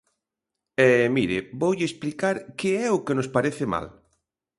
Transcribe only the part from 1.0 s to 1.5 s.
mire,